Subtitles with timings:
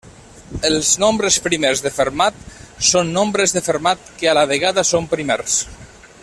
[0.69, 2.41] Els nombres primers de Fermat
[2.93, 5.61] són nombres de Fermat que a la vegada són primers.